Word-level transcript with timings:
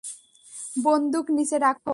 বন্দুক 0.85 1.25
নিচে 1.37 1.57
রাখো। 1.59 1.89